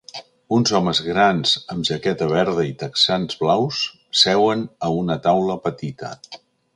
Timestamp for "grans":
1.07-1.51